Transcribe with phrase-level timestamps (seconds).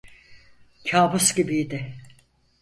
[0.83, 1.95] Kabus gibiydi.